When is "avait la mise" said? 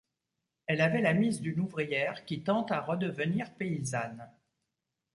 0.81-1.41